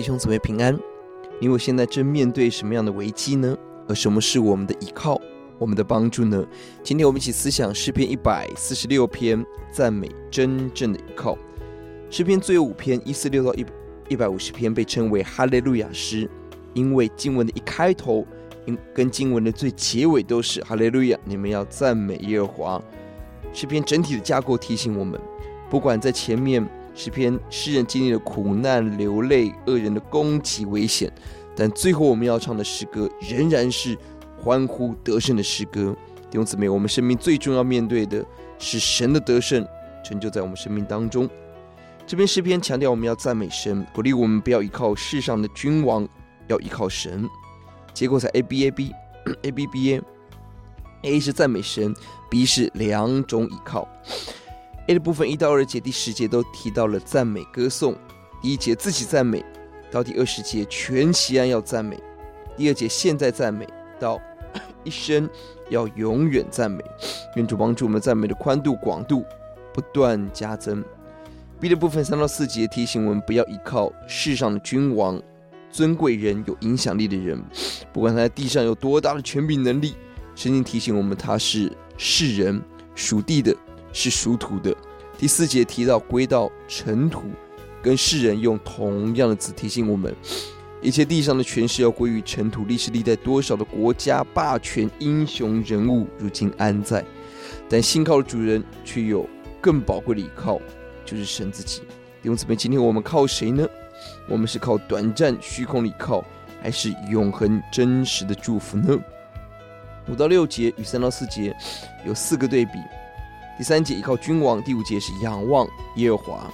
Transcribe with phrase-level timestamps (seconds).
[0.00, 0.74] 弟兄姊妹平安。
[1.38, 3.54] 你我现在正面对什么样的危机呢？
[3.86, 5.20] 而什么是我们的依靠、
[5.58, 6.42] 我们的帮助呢？
[6.82, 11.36] 今天我们一起思想诗篇一百四十六篇，赞美真正的依靠。
[12.08, 13.66] 诗篇最后五篇一四六到一
[14.08, 16.26] 一百五十篇被称为哈利路亚诗，
[16.72, 18.26] 因为经文的一开头，
[18.94, 22.82] 跟经文的最结尾都是哈利路亚，你们要赞美耶和华。
[23.52, 25.20] 诗篇整体的架构提醒我们，
[25.68, 26.66] 不管在前面。
[27.02, 31.10] 诗篇诗人经历了苦难、流泪、恶人的攻击、危险，
[31.56, 33.96] 但最后我们要唱的诗歌仍然是
[34.36, 35.96] 欢呼得胜的诗歌。
[36.30, 38.22] 弟兄姊妹，我们生命最重要面对的
[38.58, 39.66] 是神的得胜
[40.04, 41.26] 成就在我们生命当中。
[42.06, 46.06] 这篇诗篇强调我们要赞美神，鼓励我们不要依靠世上的君王，
[46.48, 47.26] 要依靠神。
[47.94, 48.92] 结构在 A B A B
[49.44, 50.02] A B B A
[51.04, 51.94] A 是赞美神
[52.28, 53.88] ，B 是两种依靠。
[54.90, 57.94] A 的部分一到二节第十节都提到了赞美歌颂，
[58.42, 59.44] 第一节自己赞美，
[59.88, 61.96] 到第二十节全锡安要赞美，
[62.56, 63.68] 第二节现在赞美，
[64.00, 64.20] 到
[64.82, 65.30] 一生
[65.68, 66.82] 要永远赞美。
[67.36, 69.24] 愿主帮助我们赞美的宽度广度
[69.72, 70.84] 不断加增。
[71.60, 75.22] B 的部分三到四节提醒我们不要依靠世上的君王、
[75.70, 77.40] 尊贵人、有影响力的人，
[77.92, 79.94] 不管他在地上有多大的权柄能力，
[80.34, 82.60] 圣经提醒我们他是世人
[82.96, 83.54] 属地的。
[83.92, 84.74] 是属土的。
[85.18, 87.24] 第四节提到归到尘土，
[87.82, 90.14] 跟世人用同样的字提醒我们，
[90.80, 92.64] 一切地上的权势要归于尘土。
[92.64, 97.04] 历史历代多少的国家霸权英雄人物，如今安在？
[97.68, 99.28] 但信靠的主人却有
[99.60, 100.58] 更宝贵的依靠，
[101.04, 101.80] 就是神自己。
[102.22, 103.68] 弟兄姊妹，今天我们靠谁呢？
[104.26, 106.24] 我们是靠短暂虚空的依靠，
[106.62, 108.98] 还是永恒真实的祝福呢？
[110.08, 111.54] 五到六节与三到四节
[112.06, 112.72] 有四个对比。
[113.60, 116.50] 第三节依靠君王，第五节是仰望耶和华。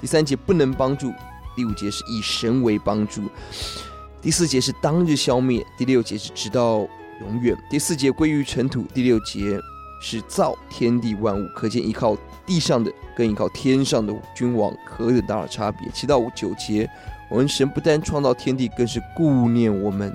[0.00, 1.12] 第三节不能帮助，
[1.54, 3.24] 第五节是以神为帮助。
[4.22, 6.78] 第四节是当日消灭，第六节是直到
[7.20, 7.54] 永远。
[7.68, 9.60] 第四节归于尘土，第六节
[10.00, 11.46] 是造天地万物。
[11.54, 12.16] 可见依靠
[12.46, 15.90] 地上的跟依靠天上的君王何等大的差别。
[15.92, 16.88] 七到五九节，
[17.28, 20.10] 我们神不单创造天地，更是顾念我们。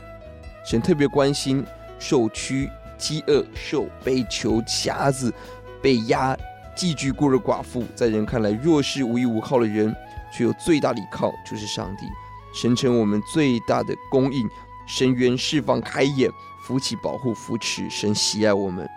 [0.66, 1.63] 神特别关心
[1.99, 2.67] 受屈、
[2.97, 5.31] 饥饿、受悲、囚、瞎子。
[5.81, 6.37] 被压、
[6.75, 9.95] 寄居孤儿寡妇，在人看来弱势无依无靠的人，
[10.31, 12.05] 却有最大的依靠，就是上帝。
[12.53, 14.49] 神成我们最大的供应，
[14.87, 16.29] 深渊释放、开眼、
[16.63, 17.89] 扶起、保护、扶持。
[17.89, 18.87] 神喜爱我们，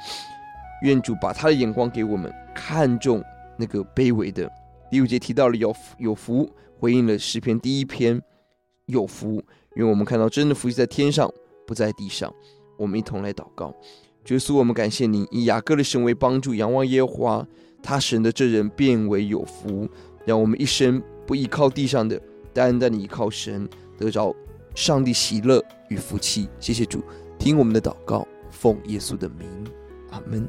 [0.82, 3.22] 愿主把他的眼光给我们，看重
[3.56, 4.50] 那个卑微的。
[4.90, 8.22] 第五节提到了有有福，回应了诗篇第一篇
[8.86, 9.42] 有福。
[9.74, 11.30] 愿我们看到真的福气在天上，
[11.66, 12.32] 不在地上。
[12.76, 13.74] 我们一同来祷告。
[14.26, 17.46] 耶稣，我们感谢您，以雅各的神为帮助，仰望耶和华，
[17.82, 19.88] 他神的这人变为有福。
[20.26, 22.20] 让我们一生不依靠地上的，
[22.52, 24.36] 单单的依靠神，得着
[24.74, 26.46] 上帝喜乐与福气。
[26.60, 27.02] 谢谢主，
[27.38, 29.48] 听我们的祷告，奉耶稣的名，
[30.10, 30.46] 阿门。